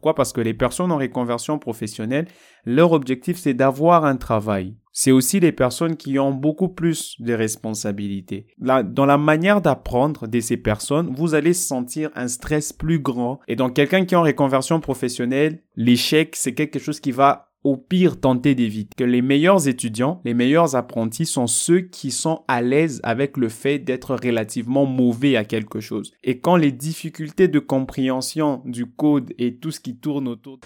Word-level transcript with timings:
Pourquoi? 0.00 0.14
Parce 0.14 0.32
que 0.32 0.40
les 0.40 0.54
personnes 0.54 0.92
en 0.92 0.96
reconversion 0.96 1.58
professionnelle, 1.58 2.26
leur 2.64 2.92
objectif, 2.92 3.36
c'est 3.36 3.52
d'avoir 3.52 4.06
un 4.06 4.16
travail. 4.16 4.76
C'est 4.92 5.10
aussi 5.10 5.40
les 5.40 5.52
personnes 5.52 5.98
qui 5.98 6.18
ont 6.18 6.32
beaucoup 6.32 6.70
plus 6.70 7.20
de 7.20 7.34
responsabilités. 7.34 8.46
Dans 8.58 9.04
la 9.04 9.18
manière 9.18 9.60
d'apprendre 9.60 10.26
de 10.26 10.40
ces 10.40 10.56
personnes, 10.56 11.14
vous 11.14 11.34
allez 11.34 11.52
sentir 11.52 12.08
un 12.14 12.28
stress 12.28 12.72
plus 12.72 12.98
grand. 12.98 13.40
Et 13.46 13.56
dans 13.56 13.68
quelqu'un 13.68 14.06
qui 14.06 14.14
est 14.14 14.18
en 14.18 14.22
reconversion 14.22 14.80
professionnelle, 14.80 15.62
l'échec, 15.76 16.34
c'est 16.34 16.54
quelque 16.54 16.78
chose 16.78 16.98
qui 16.98 17.12
va 17.12 17.49
au 17.64 17.76
pire 17.76 18.20
tenter 18.20 18.54
d'éviter. 18.54 18.90
Que 18.96 19.04
les 19.04 19.22
meilleurs 19.22 19.68
étudiants, 19.68 20.20
les 20.24 20.34
meilleurs 20.34 20.76
apprentis 20.76 21.26
sont 21.26 21.46
ceux 21.46 21.80
qui 21.80 22.10
sont 22.10 22.42
à 22.48 22.62
l'aise 22.62 23.00
avec 23.02 23.36
le 23.36 23.48
fait 23.48 23.78
d'être 23.78 24.16
relativement 24.16 24.86
mauvais 24.86 25.36
à 25.36 25.44
quelque 25.44 25.80
chose. 25.80 26.12
Et 26.24 26.38
quand 26.38 26.56
les 26.56 26.72
difficultés 26.72 27.48
de 27.48 27.58
compréhension 27.58 28.62
du 28.64 28.86
code 28.86 29.32
et 29.38 29.56
tout 29.56 29.70
ce 29.70 29.80
qui 29.80 29.96
tourne 29.96 30.28
autour... 30.28 30.58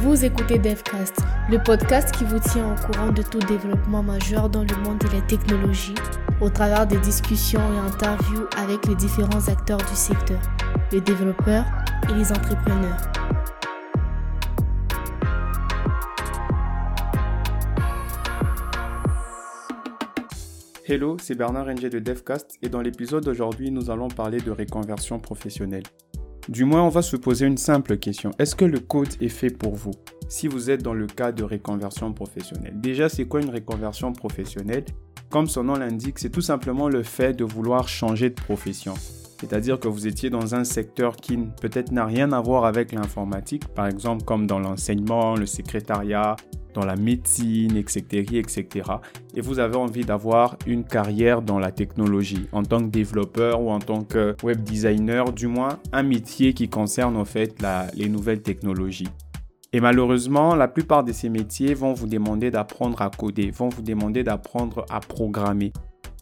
Vous 0.00 0.24
écoutez 0.24 0.58
DevCast, 0.58 1.20
le 1.48 1.62
podcast 1.62 2.12
qui 2.16 2.24
vous 2.24 2.40
tient 2.40 2.72
au 2.72 2.86
courant 2.86 3.12
de 3.12 3.22
tout 3.22 3.38
développement 3.38 4.02
majeur 4.02 4.50
dans 4.50 4.64
le 4.64 4.76
monde 4.84 4.98
de 4.98 5.06
la 5.14 5.20
technologie, 5.20 5.94
au 6.40 6.48
travers 6.48 6.86
des 6.86 6.98
discussions 6.98 7.60
et 7.60 7.78
interviews 7.78 8.46
avec 8.58 8.84
les 8.88 8.96
différents 8.96 9.48
acteurs 9.48 9.78
du 9.78 9.94
secteur, 9.94 10.40
les 10.90 11.00
développeurs 11.00 11.66
et 12.10 12.14
les 12.14 12.32
entrepreneurs. 12.32 12.98
Hello, 20.92 21.16
c'est 21.18 21.34
Bernard 21.34 21.68
Ng 21.68 21.88
de 21.88 21.98
DevCast 22.00 22.58
et 22.60 22.68
dans 22.68 22.82
l'épisode 22.82 23.24
d'aujourd'hui, 23.24 23.70
nous 23.70 23.88
allons 23.88 24.08
parler 24.08 24.36
de 24.40 24.50
reconversion 24.50 25.18
professionnelle. 25.18 25.84
Du 26.50 26.66
moins, 26.66 26.82
on 26.82 26.90
va 26.90 27.00
se 27.00 27.16
poser 27.16 27.46
une 27.46 27.56
simple 27.56 27.96
question. 27.96 28.30
Est-ce 28.38 28.54
que 28.54 28.66
le 28.66 28.78
code 28.78 29.08
est 29.22 29.30
fait 29.30 29.48
pour 29.48 29.74
vous? 29.74 29.92
Si 30.28 30.48
vous 30.48 30.68
êtes 30.68 30.82
dans 30.82 30.92
le 30.92 31.06
cas 31.06 31.32
de 31.32 31.44
reconversion 31.44 32.12
professionnelle. 32.12 32.74
Déjà, 32.78 33.08
c'est 33.08 33.24
quoi 33.24 33.40
une 33.40 33.48
reconversion 33.48 34.12
professionnelle? 34.12 34.84
Comme 35.30 35.46
son 35.46 35.64
nom 35.64 35.76
l'indique, 35.76 36.18
c'est 36.18 36.28
tout 36.28 36.42
simplement 36.42 36.90
le 36.90 37.02
fait 37.02 37.32
de 37.32 37.44
vouloir 37.44 37.88
changer 37.88 38.28
de 38.28 38.34
profession. 38.34 38.92
C'est-à-dire 39.40 39.80
que 39.80 39.88
vous 39.88 40.06
étiez 40.06 40.28
dans 40.28 40.54
un 40.54 40.64
secteur 40.64 41.16
qui 41.16 41.38
peut-être 41.62 41.90
n'a 41.90 42.04
rien 42.04 42.32
à 42.32 42.40
voir 42.42 42.66
avec 42.66 42.92
l'informatique, 42.92 43.66
par 43.68 43.86
exemple 43.86 44.24
comme 44.26 44.46
dans 44.46 44.58
l'enseignement, 44.58 45.36
le 45.36 45.46
secrétariat, 45.46 46.36
dans 46.74 46.84
la 46.84 46.96
médecine, 46.96 47.76
etc., 47.76 48.24
etc. 48.34 48.90
Et 49.34 49.40
vous 49.40 49.58
avez 49.58 49.76
envie 49.76 50.04
d'avoir 50.04 50.56
une 50.66 50.84
carrière 50.84 51.42
dans 51.42 51.58
la 51.58 51.70
technologie 51.70 52.48
en 52.52 52.62
tant 52.62 52.80
que 52.80 52.90
développeur 52.90 53.60
ou 53.62 53.70
en 53.70 53.78
tant 53.78 54.02
que 54.02 54.36
web 54.42 54.62
designer, 54.62 55.32
du 55.32 55.46
moins 55.46 55.78
un 55.92 56.02
métier 56.02 56.52
qui 56.54 56.68
concerne 56.68 57.16
en 57.16 57.24
fait 57.24 57.54
les 57.94 58.08
nouvelles 58.08 58.42
technologies. 58.42 59.08
Et 59.72 59.80
malheureusement, 59.80 60.54
la 60.54 60.68
plupart 60.68 61.02
de 61.02 61.12
ces 61.12 61.30
métiers 61.30 61.72
vont 61.72 61.94
vous 61.94 62.06
demander 62.06 62.50
d'apprendre 62.50 63.00
à 63.00 63.08
coder, 63.08 63.50
vont 63.50 63.70
vous 63.70 63.80
demander 63.80 64.22
d'apprendre 64.22 64.84
à 64.90 65.00
programmer. 65.00 65.72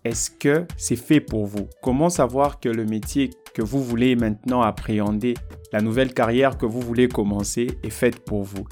Est-ce 0.05 0.31
que 0.31 0.67
c'est 0.77 0.97
fait 0.97 1.21
pour 1.21 1.47
vous? 1.47 1.69
Comment 1.83 2.09
savoir 2.11 2.61
que 2.61 2.69
le 2.69 2.87
métier 2.87 3.31
que 3.53 3.61
vous 3.61 3.83
voulez 3.83 4.15
maintenant 4.15 4.63
appréhender, 4.63 5.35
la 5.73 5.81
nouvelle 5.81 6.15
carrière 6.15 6.57
que 6.57 6.65
vous 6.65 6.81
voulez 6.81 7.09
commencer 7.09 7.67
est 7.83 7.91
faite 7.91 8.25
pour 8.25 8.45
vous? 8.45 8.65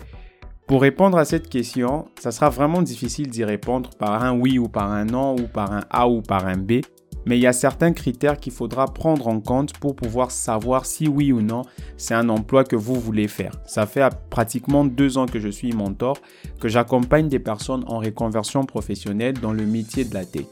Pour 0.68 0.82
répondre 0.82 1.16
à 1.16 1.24
cette 1.24 1.48
question, 1.48 2.08
ça 2.20 2.30
sera 2.30 2.50
vraiment 2.50 2.82
difficile 2.82 3.30
d'y 3.30 3.42
répondre 3.42 3.88
par 3.98 4.22
un 4.22 4.38
oui 4.38 4.58
ou 4.58 4.68
par 4.68 4.92
un 4.92 5.06
non 5.06 5.34
ou 5.34 5.48
par 5.48 5.72
un 5.72 5.80
A 5.88 6.06
ou 6.06 6.20
par 6.20 6.46
un 6.46 6.58
B. 6.58 6.82
Mais 7.24 7.38
il 7.38 7.40
y 7.40 7.46
a 7.46 7.54
certains 7.54 7.94
critères 7.94 8.36
qu'il 8.38 8.52
faudra 8.52 8.84
prendre 8.84 9.28
en 9.28 9.40
compte 9.40 9.72
pour 9.78 9.96
pouvoir 9.96 10.30
savoir 10.30 10.84
si 10.84 11.08
oui 11.08 11.32
ou 11.32 11.40
non 11.40 11.62
c'est 11.96 12.12
un 12.12 12.28
emploi 12.28 12.64
que 12.64 12.76
vous 12.76 13.00
voulez 13.00 13.28
faire. 13.28 13.52
Ça 13.64 13.86
fait 13.86 14.06
pratiquement 14.28 14.84
deux 14.84 15.16
ans 15.16 15.24
que 15.24 15.40
je 15.40 15.48
suis 15.48 15.72
mentor, 15.72 16.18
que 16.60 16.68
j'accompagne 16.68 17.30
des 17.30 17.38
personnes 17.38 17.84
en 17.86 17.98
reconversion 17.98 18.64
professionnelle 18.64 19.40
dans 19.40 19.54
le 19.54 19.64
métier 19.64 20.04
de 20.04 20.12
la 20.12 20.26
tech. 20.26 20.44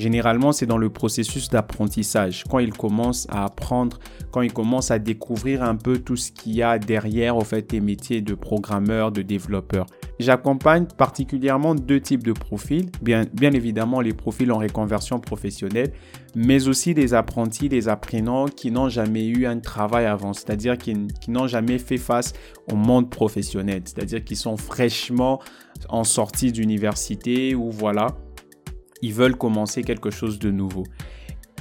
Généralement, 0.00 0.52
c'est 0.52 0.64
dans 0.64 0.78
le 0.78 0.88
processus 0.88 1.50
d'apprentissage, 1.50 2.44
quand 2.48 2.58
ils 2.58 2.72
commencent 2.72 3.26
à 3.28 3.44
apprendre, 3.44 3.98
quand 4.30 4.40
ils 4.40 4.52
commencent 4.52 4.90
à 4.90 4.98
découvrir 4.98 5.62
un 5.62 5.76
peu 5.76 5.98
tout 5.98 6.16
ce 6.16 6.32
qu'il 6.32 6.54
y 6.54 6.62
a 6.62 6.78
derrière 6.78 7.36
au 7.36 7.44
fait 7.44 7.70
les 7.70 7.80
métiers 7.80 8.22
de 8.22 8.32
programmeur, 8.32 9.12
de 9.12 9.20
développeur. 9.20 9.84
J'accompagne 10.18 10.86
particulièrement 10.96 11.74
deux 11.74 12.00
types 12.00 12.22
de 12.22 12.32
profils, 12.32 12.90
bien, 13.02 13.26
évidemment 13.52 14.00
les 14.00 14.14
profils 14.14 14.50
en 14.50 14.56
reconversion 14.56 15.20
professionnelle, 15.20 15.92
mais 16.34 16.66
aussi 16.66 16.94
les 16.94 17.12
apprentis, 17.12 17.68
les 17.68 17.88
apprenants 17.88 18.46
qui 18.46 18.70
n'ont 18.70 18.88
jamais 18.88 19.26
eu 19.26 19.44
un 19.44 19.58
travail 19.58 20.06
avant, 20.06 20.32
c'est-à-dire 20.32 20.78
qui 20.78 20.94
n'ont 21.28 21.46
jamais 21.46 21.78
fait 21.78 21.98
face 21.98 22.32
au 22.72 22.74
monde 22.74 23.10
professionnel, 23.10 23.82
c'est-à-dire 23.84 24.24
qui 24.24 24.36
sont 24.36 24.56
fraîchement 24.56 25.42
en 25.90 26.04
sortie 26.04 26.52
d'université 26.52 27.54
ou 27.54 27.70
voilà, 27.70 28.06
ils 29.02 29.14
veulent 29.14 29.36
commencer 29.36 29.82
quelque 29.82 30.10
chose 30.10 30.38
de 30.38 30.50
nouveau. 30.50 30.84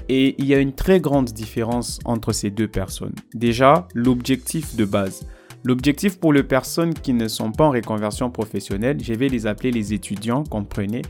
Et 0.08 0.36
il 0.40 0.46
y 0.46 0.56
a 0.56 0.60
une 0.60 0.74
très 0.74 1.00
grande 1.00 1.32
différence 1.32 2.00
entre 2.06 2.32
ces 2.32 2.50
deux 2.50 2.68
personnes. 2.68 3.14
Déjà, 3.34 3.88
l'objectif 3.94 4.76
de 4.76 4.86
base. 4.86 5.28
L'objectif 5.64 6.20
pour 6.20 6.34
les 6.34 6.44
personnes 6.44 6.94
qui 6.94 7.14
ne 7.14 7.28
sont 7.28 7.52
pas 7.52 7.66
en 7.66 7.72
reconversion 7.72 8.32
professionnelle, 8.32 8.98
je 9.04 9.14
vais 9.14 9.28
les 9.28 9.46
appeler 9.46 9.72
les 9.72 9.94
étudiants, 9.94 10.44
comprenez. 10.44 11.02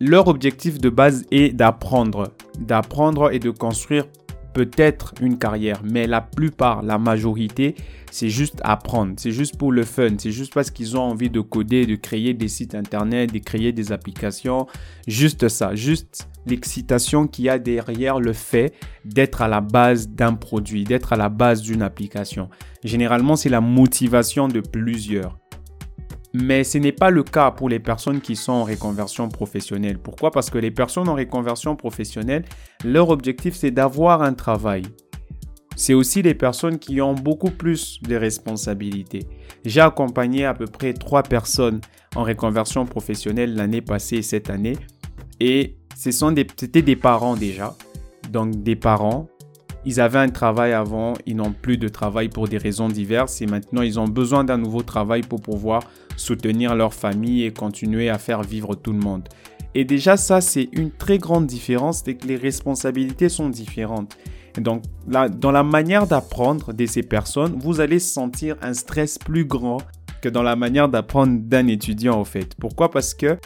Leur 0.00 0.28
objectif 0.28 0.78
de 0.78 0.88
base 0.88 1.26
est 1.30 1.54
d'apprendre, 1.54 2.32
d'apprendre 2.58 3.32
et 3.32 3.38
de 3.38 3.50
construire 3.50 4.06
peut-être 4.52 5.14
une 5.20 5.38
carrière, 5.38 5.80
mais 5.84 6.06
la 6.06 6.20
plupart, 6.20 6.82
la 6.82 6.98
majorité, 6.98 7.74
c'est 8.10 8.28
juste 8.28 8.60
apprendre, 8.64 9.14
c'est 9.16 9.30
juste 9.30 9.56
pour 9.56 9.72
le 9.72 9.84
fun, 9.84 10.10
c'est 10.18 10.32
juste 10.32 10.52
parce 10.52 10.70
qu'ils 10.70 10.96
ont 10.96 11.02
envie 11.02 11.30
de 11.30 11.40
coder, 11.40 11.86
de 11.86 11.96
créer 11.96 12.34
des 12.34 12.48
sites 12.48 12.74
internet, 12.74 13.32
de 13.32 13.38
créer 13.38 13.72
des 13.72 13.92
applications, 13.92 14.66
juste 15.06 15.48
ça, 15.48 15.74
juste 15.74 16.28
l'excitation 16.46 17.26
qu'il 17.26 17.46
y 17.46 17.48
a 17.48 17.58
derrière 17.58 18.20
le 18.20 18.32
fait 18.32 18.74
d'être 19.04 19.42
à 19.42 19.48
la 19.48 19.60
base 19.60 20.08
d'un 20.08 20.34
produit, 20.34 20.84
d'être 20.84 21.12
à 21.12 21.16
la 21.16 21.28
base 21.28 21.62
d'une 21.62 21.82
application. 21.82 22.50
Généralement, 22.84 23.36
c'est 23.36 23.48
la 23.48 23.60
motivation 23.60 24.48
de 24.48 24.60
plusieurs. 24.60 25.39
Mais 26.32 26.62
ce 26.62 26.78
n'est 26.78 26.92
pas 26.92 27.10
le 27.10 27.24
cas 27.24 27.50
pour 27.50 27.68
les 27.68 27.80
personnes 27.80 28.20
qui 28.20 28.36
sont 28.36 28.52
en 28.52 28.64
reconversion 28.64 29.28
professionnelle. 29.28 29.98
Pourquoi? 29.98 30.30
Parce 30.30 30.48
que 30.50 30.58
les 30.58 30.70
personnes 30.70 31.08
en 31.08 31.14
reconversion 31.14 31.74
professionnelle, 31.74 32.44
leur 32.84 33.08
objectif 33.08 33.54
c'est 33.54 33.70
d'avoir 33.72 34.22
un 34.22 34.34
travail. 34.34 34.82
C'est 35.74 35.94
aussi 35.94 36.22
les 36.22 36.34
personnes 36.34 36.78
qui 36.78 37.00
ont 37.00 37.14
beaucoup 37.14 37.50
plus 37.50 38.00
de 38.02 38.14
responsabilités. 38.14 39.26
J'ai 39.64 39.80
accompagné 39.80 40.44
à 40.44 40.54
peu 40.54 40.66
près 40.66 40.92
trois 40.92 41.22
personnes 41.22 41.80
en 42.14 42.22
reconversion 42.22 42.84
professionnelle 42.84 43.54
l'année 43.54 43.80
passée 43.80 44.16
et 44.16 44.22
cette 44.22 44.50
année. 44.50 44.76
Et 45.40 45.76
ce 45.96 46.10
sont 46.10 46.34
c'était 46.56 46.82
des 46.82 46.96
parents 46.96 47.34
déjà. 47.34 47.74
Donc 48.30 48.62
des 48.62 48.76
parents 48.76 49.28
ils 49.84 50.00
avaient 50.00 50.18
un 50.18 50.28
travail 50.28 50.72
avant, 50.72 51.14
ils 51.26 51.36
n'ont 51.36 51.52
plus 51.52 51.78
de 51.78 51.88
travail 51.88 52.28
pour 52.28 52.48
des 52.48 52.58
raisons 52.58 52.88
diverses 52.88 53.40
et 53.40 53.46
maintenant 53.46 53.82
ils 53.82 53.98
ont 53.98 54.08
besoin 54.08 54.44
d'un 54.44 54.58
nouveau 54.58 54.82
travail 54.82 55.22
pour 55.22 55.40
pouvoir 55.40 55.82
soutenir 56.20 56.74
leur 56.74 56.94
famille 56.94 57.44
et 57.44 57.52
continuer 57.52 58.08
à 58.10 58.18
faire 58.18 58.42
vivre 58.42 58.74
tout 58.74 58.92
le 58.92 58.98
monde. 58.98 59.28
Et 59.74 59.84
déjà 59.84 60.16
ça 60.16 60.40
c'est 60.40 60.68
une 60.72 60.90
très 60.90 61.18
grande 61.18 61.46
différence, 61.46 62.02
c'est 62.04 62.14
que 62.14 62.26
les 62.26 62.36
responsabilités 62.36 63.28
sont 63.28 63.48
différentes. 63.48 64.16
Et 64.58 64.60
donc 64.60 64.82
dans 65.06 65.52
la 65.52 65.62
manière 65.62 66.06
d'apprendre 66.06 66.72
de 66.72 66.86
ces 66.86 67.02
personnes, 67.02 67.56
vous 67.58 67.80
allez 67.80 67.98
sentir 68.00 68.56
un 68.62 68.74
stress 68.74 69.18
plus 69.18 69.44
grand 69.44 69.78
que 70.20 70.28
dans 70.28 70.42
la 70.42 70.56
manière 70.56 70.88
d'apprendre 70.88 71.40
d'un 71.40 71.66
étudiant 71.68 72.20
au 72.20 72.24
fait. 72.24 72.54
Pourquoi? 72.56 72.90
Parce 72.90 73.14
que 73.14 73.38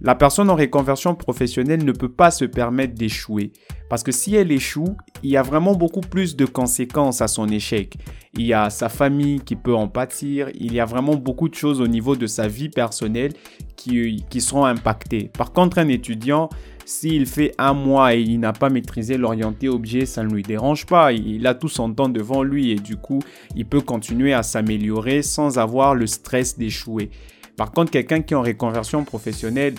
la 0.00 0.14
personne 0.14 0.50
en 0.50 0.56
reconversion 0.56 1.14
professionnelle 1.14 1.84
ne 1.84 1.92
peut 1.92 2.10
pas 2.10 2.30
se 2.30 2.44
permettre 2.44 2.94
d'échouer. 2.94 3.52
Parce 3.88 4.02
que 4.02 4.12
si 4.12 4.34
elle 4.34 4.50
échoue, 4.50 4.96
il 5.22 5.30
y 5.30 5.36
a 5.36 5.42
vraiment 5.42 5.74
beaucoup 5.74 6.00
plus 6.00 6.36
de 6.36 6.46
conséquences 6.46 7.20
à 7.20 7.28
son 7.28 7.48
échec. 7.48 7.96
Il 8.36 8.46
y 8.46 8.52
a 8.52 8.70
sa 8.70 8.88
famille 8.88 9.40
qui 9.40 9.54
peut 9.54 9.74
en 9.74 9.86
pâtir, 9.88 10.48
il 10.54 10.72
y 10.72 10.80
a 10.80 10.84
vraiment 10.84 11.14
beaucoup 11.14 11.48
de 11.48 11.54
choses 11.54 11.80
au 11.80 11.86
niveau 11.86 12.16
de 12.16 12.26
sa 12.26 12.48
vie 12.48 12.68
personnelle 12.68 13.32
qui, 13.76 14.24
qui 14.28 14.40
seront 14.40 14.64
impactées. 14.64 15.30
Par 15.36 15.52
contre, 15.52 15.78
un 15.78 15.88
étudiant, 15.88 16.48
s'il 16.84 17.26
fait 17.26 17.54
un 17.58 17.72
mois 17.72 18.14
et 18.14 18.20
il 18.20 18.40
n'a 18.40 18.52
pas 18.52 18.70
maîtrisé 18.70 19.16
l'orienté 19.16 19.68
objet, 19.68 20.06
ça 20.06 20.22
ne 20.22 20.34
lui 20.34 20.42
dérange 20.42 20.86
pas. 20.86 21.12
Il 21.12 21.46
a 21.46 21.54
tout 21.54 21.68
son 21.68 21.92
temps 21.92 22.08
devant 22.08 22.42
lui 22.42 22.72
et 22.72 22.76
du 22.76 22.96
coup, 22.96 23.20
il 23.54 23.66
peut 23.66 23.80
continuer 23.80 24.34
à 24.34 24.42
s'améliorer 24.42 25.22
sans 25.22 25.58
avoir 25.58 25.94
le 25.94 26.06
stress 26.06 26.58
d'échouer. 26.58 27.10
Par 27.56 27.72
contre, 27.72 27.90
quelqu'un 27.90 28.20
qui 28.20 28.34
est 28.34 28.36
en 28.36 28.42
reconversion 28.42 29.04
professionnelle, 29.04 29.74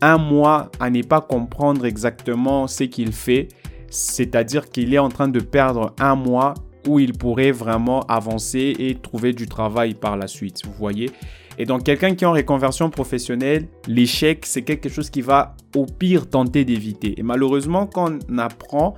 un 0.00 0.18
mois 0.18 0.70
à 0.80 0.90
ne 0.90 1.02
pas 1.02 1.20
comprendre 1.20 1.84
exactement 1.84 2.66
ce 2.66 2.84
qu'il 2.84 3.12
fait, 3.12 3.48
c'est-à-dire 3.90 4.70
qu'il 4.70 4.94
est 4.94 4.98
en 4.98 5.08
train 5.08 5.28
de 5.28 5.40
perdre 5.40 5.94
un 5.98 6.14
mois 6.14 6.54
où 6.86 6.98
il 6.98 7.12
pourrait 7.12 7.52
vraiment 7.52 8.00
avancer 8.02 8.74
et 8.78 8.94
trouver 8.94 9.32
du 9.32 9.46
travail 9.46 9.94
par 9.94 10.16
la 10.16 10.26
suite, 10.26 10.64
vous 10.64 10.72
voyez. 10.72 11.10
Et 11.58 11.66
donc 11.66 11.84
quelqu'un 11.84 12.14
qui 12.14 12.24
est 12.24 12.26
en 12.26 12.32
reconversion 12.32 12.88
professionnelle, 12.88 13.68
l'échec, 13.86 14.46
c'est 14.46 14.62
quelque 14.62 14.88
chose 14.88 15.10
qui 15.10 15.20
va 15.20 15.56
au 15.76 15.84
pire 15.84 16.30
tenter 16.30 16.64
d'éviter. 16.64 17.18
Et 17.18 17.22
malheureusement, 17.22 17.86
quand 17.86 18.10
on 18.30 18.38
apprend, 18.38 18.94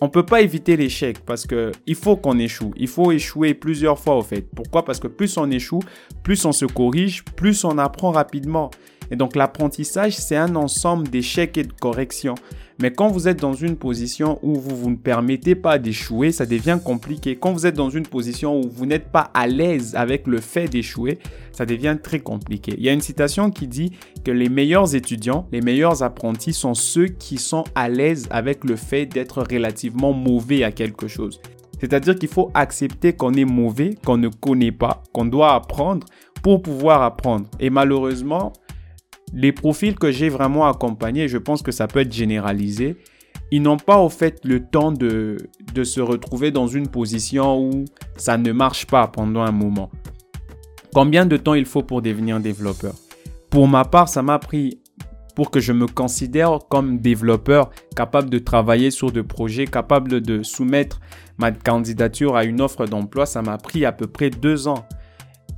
on 0.00 0.08
peut 0.08 0.24
pas 0.24 0.40
éviter 0.40 0.76
l'échec 0.76 1.20
parce 1.24 1.46
que 1.46 1.72
il 1.86 1.94
faut 1.94 2.16
qu'on 2.16 2.38
échoue. 2.38 2.72
Il 2.76 2.88
faut 2.88 3.12
échouer 3.12 3.54
plusieurs 3.54 3.98
fois 3.98 4.16
au 4.16 4.22
fait. 4.22 4.42
Pourquoi? 4.54 4.84
Parce 4.84 4.98
que 4.98 5.08
plus 5.08 5.36
on 5.36 5.50
échoue, 5.50 5.80
plus 6.22 6.44
on 6.44 6.52
se 6.52 6.64
corrige, 6.64 7.24
plus 7.36 7.64
on 7.64 7.78
apprend 7.78 8.10
rapidement. 8.10 8.70
Et 9.12 9.16
donc 9.16 9.36
l'apprentissage, 9.36 10.16
c'est 10.16 10.36
un 10.36 10.56
ensemble 10.56 11.06
d'échecs 11.06 11.58
et 11.58 11.64
de 11.64 11.72
corrections. 11.72 12.34
Mais 12.80 12.90
quand 12.90 13.08
vous 13.08 13.28
êtes 13.28 13.38
dans 13.38 13.52
une 13.52 13.76
position 13.76 14.38
où 14.42 14.54
vous, 14.54 14.74
vous 14.74 14.90
ne 14.90 14.96
permettez 14.96 15.54
pas 15.54 15.78
d'échouer, 15.78 16.32
ça 16.32 16.46
devient 16.46 16.78
compliqué. 16.82 17.36
Quand 17.36 17.52
vous 17.52 17.66
êtes 17.66 17.76
dans 17.76 17.90
une 17.90 18.06
position 18.06 18.58
où 18.58 18.68
vous 18.70 18.86
n'êtes 18.86 19.12
pas 19.12 19.30
à 19.34 19.46
l'aise 19.46 19.94
avec 19.96 20.26
le 20.26 20.38
fait 20.40 20.66
d'échouer, 20.66 21.18
ça 21.52 21.66
devient 21.66 21.98
très 22.02 22.20
compliqué. 22.20 22.74
Il 22.78 22.82
y 22.82 22.88
a 22.88 22.92
une 22.92 23.02
citation 23.02 23.50
qui 23.50 23.66
dit 23.66 23.92
que 24.24 24.30
les 24.30 24.48
meilleurs 24.48 24.94
étudiants, 24.94 25.46
les 25.52 25.60
meilleurs 25.60 26.02
apprentis 26.02 26.54
sont 26.54 26.74
ceux 26.74 27.06
qui 27.06 27.36
sont 27.36 27.64
à 27.74 27.90
l'aise 27.90 28.26
avec 28.30 28.64
le 28.64 28.76
fait 28.76 29.04
d'être 29.04 29.42
relativement 29.42 30.14
mauvais 30.14 30.64
à 30.64 30.72
quelque 30.72 31.06
chose. 31.06 31.38
C'est-à-dire 31.78 32.16
qu'il 32.16 32.30
faut 32.30 32.50
accepter 32.54 33.12
qu'on 33.12 33.34
est 33.34 33.44
mauvais, 33.44 33.96
qu'on 34.04 34.16
ne 34.16 34.28
connaît 34.28 34.72
pas, 34.72 35.02
qu'on 35.12 35.26
doit 35.26 35.52
apprendre 35.52 36.06
pour 36.42 36.62
pouvoir 36.62 37.02
apprendre. 37.02 37.46
Et 37.60 37.70
malheureusement, 37.70 38.52
les 39.32 39.52
profils 39.52 39.94
que 39.94 40.10
j'ai 40.10 40.28
vraiment 40.28 40.66
accompagnés, 40.66 41.28
je 41.28 41.38
pense 41.38 41.62
que 41.62 41.72
ça 41.72 41.86
peut 41.86 42.00
être 42.00 42.12
généralisé, 42.12 42.96
ils 43.50 43.62
n'ont 43.62 43.76
pas 43.76 43.98
au 43.98 44.08
fait 44.08 44.40
le 44.44 44.64
temps 44.64 44.92
de, 44.92 45.36
de 45.74 45.84
se 45.84 46.00
retrouver 46.00 46.50
dans 46.50 46.66
une 46.66 46.88
position 46.88 47.60
où 47.60 47.84
ça 48.16 48.38
ne 48.38 48.52
marche 48.52 48.86
pas 48.86 49.06
pendant 49.08 49.42
un 49.42 49.52
moment. 49.52 49.90
Combien 50.94 51.26
de 51.26 51.36
temps 51.36 51.54
il 51.54 51.64
faut 51.64 51.82
pour 51.82 52.02
devenir 52.02 52.40
développeur? 52.40 52.94
Pour 53.50 53.68
ma 53.68 53.84
part, 53.84 54.08
ça 54.08 54.22
m'a 54.22 54.38
pris 54.38 54.78
pour 55.34 55.50
que 55.50 55.60
je 55.60 55.72
me 55.72 55.86
considère 55.86 56.58
comme 56.68 56.98
développeur 56.98 57.70
capable 57.96 58.30
de 58.30 58.38
travailler 58.38 58.90
sur 58.90 59.12
des 59.12 59.22
projets, 59.22 59.66
capable 59.66 60.20
de 60.20 60.42
soumettre 60.42 61.00
ma 61.38 61.52
candidature 61.52 62.36
à 62.36 62.44
une 62.44 62.60
offre 62.60 62.86
d'emploi, 62.86 63.26
ça 63.26 63.42
m'a 63.42 63.58
pris 63.58 63.84
à 63.84 63.92
peu 63.92 64.06
près 64.06 64.30
deux 64.30 64.68
ans. 64.68 64.86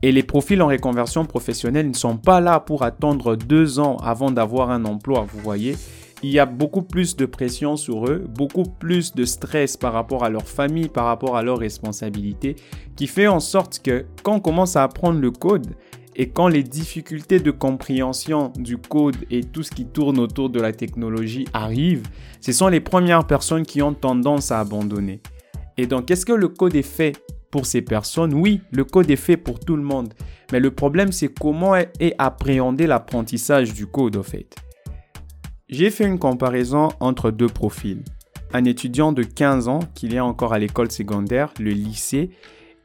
Et 0.04 0.12
les 0.12 0.22
profils 0.22 0.60
en 0.60 0.66
reconversion 0.66 1.24
professionnelle 1.24 1.88
ne 1.88 1.94
sont 1.94 2.18
pas 2.18 2.38
là 2.38 2.60
pour 2.60 2.82
attendre 2.82 3.36
deux 3.36 3.78
ans 3.78 3.96
avant 4.02 4.30
d'avoir 4.30 4.68
un 4.68 4.84
emploi, 4.84 5.26
vous 5.32 5.40
voyez. 5.40 5.76
Il 6.22 6.28
y 6.28 6.38
a 6.38 6.44
beaucoup 6.44 6.82
plus 6.82 7.16
de 7.16 7.24
pression 7.24 7.78
sur 7.78 8.06
eux, 8.06 8.22
beaucoup 8.28 8.64
plus 8.64 9.14
de 9.14 9.24
stress 9.24 9.78
par 9.78 9.94
rapport 9.94 10.22
à 10.22 10.28
leur 10.28 10.46
famille, 10.46 10.88
par 10.88 11.06
rapport 11.06 11.38
à 11.38 11.42
leurs 11.42 11.56
responsabilités, 11.56 12.56
qui 12.96 13.06
fait 13.06 13.28
en 13.28 13.40
sorte 13.40 13.80
que 13.82 14.04
quand 14.22 14.34
on 14.34 14.40
commence 14.40 14.76
à 14.76 14.82
apprendre 14.82 15.18
le 15.20 15.30
code, 15.30 15.68
et 16.16 16.28
quand 16.28 16.48
les 16.48 16.64
difficultés 16.64 17.40
de 17.40 17.50
compréhension 17.50 18.52
du 18.58 18.76
code 18.76 19.16
et 19.30 19.42
tout 19.42 19.62
ce 19.62 19.70
qui 19.70 19.86
tourne 19.86 20.18
autour 20.18 20.50
de 20.50 20.60
la 20.60 20.74
technologie 20.74 21.46
arrivent, 21.54 22.06
ce 22.42 22.52
sont 22.52 22.68
les 22.68 22.80
premières 22.80 23.26
personnes 23.26 23.64
qui 23.64 23.80
ont 23.80 23.94
tendance 23.94 24.52
à 24.52 24.60
abandonner. 24.60 25.22
Et 25.78 25.86
donc, 25.86 26.10
est-ce 26.10 26.26
que 26.26 26.34
le 26.34 26.48
code 26.48 26.76
est 26.76 26.82
fait 26.82 27.16
pour 27.54 27.66
ces 27.66 27.82
personnes. 27.82 28.34
Oui, 28.34 28.62
le 28.72 28.82
code 28.82 29.08
est 29.12 29.14
fait 29.14 29.36
pour 29.36 29.60
tout 29.60 29.76
le 29.76 29.82
monde. 29.84 30.12
Mais 30.50 30.58
le 30.58 30.72
problème, 30.72 31.12
c'est 31.12 31.28
comment 31.28 31.76
est 31.76 32.16
appréhendé 32.18 32.88
l'apprentissage 32.88 33.72
du 33.72 33.86
code, 33.86 34.16
en 34.16 34.24
fait. 34.24 34.56
J'ai 35.68 35.92
fait 35.92 36.04
une 36.04 36.18
comparaison 36.18 36.88
entre 36.98 37.30
deux 37.30 37.46
profils. 37.46 38.02
Un 38.52 38.64
étudiant 38.64 39.12
de 39.12 39.22
15 39.22 39.68
ans 39.68 39.78
qui 39.94 40.12
est 40.12 40.18
encore 40.18 40.52
à 40.52 40.58
l'école 40.58 40.90
secondaire, 40.90 41.54
le 41.60 41.70
lycée, 41.70 42.30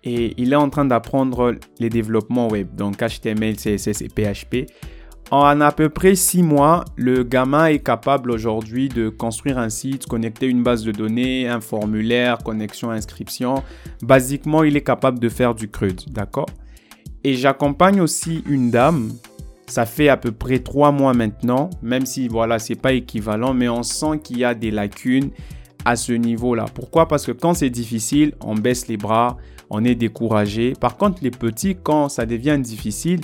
et 0.04 0.36
il 0.38 0.54
est 0.54 0.56
en 0.56 0.70
train 0.70 0.86
d'apprendre 0.86 1.56
les 1.80 1.90
développements 1.90 2.48
web, 2.48 2.76
donc 2.76 2.98
HTML, 2.98 3.56
CSS 3.56 4.04
et 4.04 4.08
PHP. 4.08 4.70
En 5.32 5.62
à 5.62 5.72
peu 5.72 5.90
près 5.90 6.16
six 6.16 6.42
mois, 6.42 6.86
le 6.96 7.22
gamin 7.24 7.68
est 7.68 7.80
capable 7.80 8.32
aujourd'hui 8.32 8.90
de 8.90 9.10
construire 9.10 9.60
un 9.60 9.70
site, 9.70 10.08
connecter 10.08 10.48
une 10.48 10.64
base 10.64 10.84
de 10.84 10.92
données, 10.92 11.48
un 11.48 11.62
formulaire, 11.62 12.40
connexion, 12.40 12.90
inscription. 12.90 13.64
Basiquement, 14.02 14.64
il 14.64 14.76
est 14.76 14.82
capable 14.82 15.20
de 15.20 15.30
faire 15.30 15.54
du 15.54 15.70
CRUD, 15.70 16.02
d'accord? 16.08 16.50
Et 17.24 17.36
j'accompagne 17.36 18.02
aussi 18.02 18.44
une 18.50 18.72
dame. 18.72 19.12
Ça 19.68 19.86
fait 19.86 20.10
à 20.10 20.18
peu 20.18 20.32
près 20.32 20.60
trois 20.60 20.92
mois 20.92 21.14
maintenant, 21.14 21.70
même 21.84 22.08
si 22.08 22.28
voilà, 22.28 22.58
c'est 22.58 22.74
pas 22.74 22.94
équivalent, 22.94 23.54
mais 23.54 23.70
on 23.70 23.84
sent 23.84 24.22
qu'il 24.24 24.40
y 24.40 24.44
a 24.44 24.56
des 24.56 24.72
lacunes 24.72 25.30
à 25.86 25.96
ce 25.96 26.12
niveau-là. 26.12 26.66
Pourquoi? 26.74 27.08
Parce 27.08 27.28
que 27.28 27.34
quand 27.34 27.54
c'est 27.54 27.70
difficile, 27.70 28.34
on 28.42 28.56
baisse 28.56 28.88
les 28.88 28.98
bras, 28.98 29.38
on 29.70 29.86
est 29.86 29.94
découragé. 29.94 30.74
Par 30.74 30.98
contre, 30.98 31.20
les 31.22 31.30
petits, 31.30 31.78
quand 31.84 32.10
ça 32.10 32.26
devient 32.26 32.58
difficile, 32.60 33.22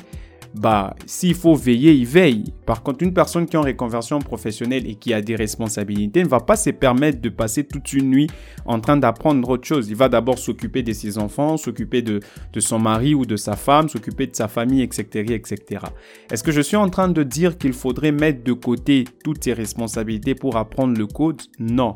bah, 0.55 0.95
s'il 1.05 1.35
faut 1.35 1.55
veiller, 1.55 1.93
il 1.93 2.05
veille. 2.05 2.53
Par 2.65 2.81
contre, 2.81 3.03
une 3.03 3.13
personne 3.13 3.45
qui 3.45 3.55
est 3.55 3.59
en 3.59 3.63
reconversion 3.63 4.19
professionnelle 4.19 4.89
et 4.89 4.95
qui 4.95 5.13
a 5.13 5.21
des 5.21 5.35
responsabilités 5.35 6.23
ne 6.23 6.29
va 6.29 6.39
pas 6.39 6.55
se 6.55 6.69
permettre 6.69 7.19
de 7.19 7.27
passer 7.27 7.65
toute 7.65 7.91
une 7.91 8.09
nuit 8.09 8.29
en 8.65 8.79
train 8.79 8.95
d'apprendre 8.95 9.47
autre 9.49 9.67
chose. 9.67 9.89
Il 9.89 9.97
va 9.97 10.07
d'abord 10.07 10.39
s'occuper 10.39 10.81
de 10.81 10.93
ses 10.93 11.17
enfants, 11.17 11.57
s'occuper 11.57 12.01
de, 12.01 12.21
de 12.53 12.59
son 12.61 12.79
mari 12.79 13.13
ou 13.13 13.25
de 13.25 13.35
sa 13.35 13.57
femme, 13.57 13.89
s'occuper 13.89 14.27
de 14.27 14.35
sa 14.35 14.47
famille, 14.47 14.81
etc., 14.81 15.33
etc. 15.33 15.81
Est-ce 16.31 16.43
que 16.43 16.51
je 16.51 16.61
suis 16.61 16.77
en 16.77 16.89
train 16.89 17.09
de 17.09 17.23
dire 17.23 17.57
qu'il 17.57 17.73
faudrait 17.73 18.13
mettre 18.13 18.43
de 18.43 18.53
côté 18.53 19.03
toutes 19.25 19.43
ses 19.43 19.53
responsabilités 19.53 20.35
pour 20.35 20.55
apprendre 20.55 20.97
le 20.97 21.05
code? 21.05 21.41
Non. 21.59 21.95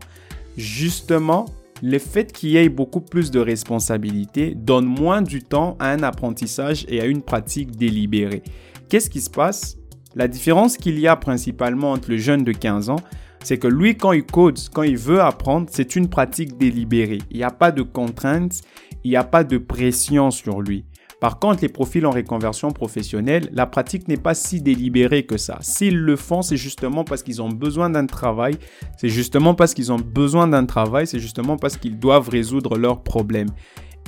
Justement, 0.58 1.46
le 1.82 2.00
fait 2.00 2.32
qu'il 2.32 2.50
y 2.50 2.58
ait 2.58 2.70
beaucoup 2.70 3.02
plus 3.02 3.32
de 3.32 3.40
responsabilités 3.40 4.54
donne 4.56 4.86
moins 4.86 5.22
du 5.22 5.42
temps 5.42 5.78
à 5.80 5.92
un 5.92 6.04
apprentissage 6.04 6.86
et 6.90 7.02
à 7.02 7.06
une 7.06 7.22
pratique 7.22 7.76
délibérée. 7.76 8.44
Qu'est-ce 8.90 9.10
qui 9.10 9.22
se 9.22 9.30
passe? 9.30 9.78
La 10.16 10.28
différence 10.28 10.78
qu'il 10.78 11.00
y 11.00 11.08
a 11.08 11.16
principalement 11.16 11.92
entre 11.92 12.10
le 12.10 12.18
jeune 12.18 12.44
de 12.44 12.52
15 12.52 12.90
ans, 12.90 13.00
c'est 13.44 13.58
que 13.58 13.68
lui, 13.68 13.96
quand 13.96 14.12
il 14.12 14.24
code, 14.24 14.60
quand 14.74 14.84
il 14.84 14.98
veut 14.98 15.22
apprendre, 15.22 15.68
c'est 15.72 15.96
une 15.96 16.10
pratique 16.10 16.58
délibérée. 16.58 17.20
Il 17.32 17.38
n'y 17.38 17.44
a 17.44 17.52
pas 17.52 17.72
de 17.72 17.84
contraintes, 17.84 18.62
il 19.04 19.12
n'y 19.12 19.18
a 19.18 19.24
pas 19.24 19.44
de 19.44 19.58
pression 19.58 20.32
sur 20.32 20.62
lui. 20.62 20.86
Par 21.20 21.38
contre, 21.40 21.62
les 21.62 21.70
profils 21.70 22.06
en 22.06 22.12
reconversion 22.12 22.72
professionnelle, 22.72 23.50
la 23.52 23.66
pratique 23.66 24.08
n'est 24.08 24.18
pas 24.18 24.34
si 24.34 24.62
délibérée 24.62 25.24
que 25.24 25.38
ça. 25.38 25.58
S'ils 25.62 25.98
le 25.98 26.16
font, 26.16 26.42
c'est 26.42 26.56
justement 26.56 27.04
parce 27.04 27.24
qu'ils 27.24 27.42
ont 27.42 27.50
besoin 27.50 27.90
d'un 27.90 28.06
travail, 28.06 28.56
c'est 28.98 29.10
justement 29.10 29.54
parce 29.54 29.74
qu'ils 29.74 29.92
ont 29.92 30.00
besoin 30.00 30.48
d'un 30.48 30.66
travail, 30.66 31.08
c'est 31.08 31.20
justement 31.20 31.58
parce 31.58 31.76
qu'ils 31.76 32.00
doivent 32.00 32.30
résoudre 32.30 32.78
leurs 32.78 33.04
problèmes. 33.04 33.50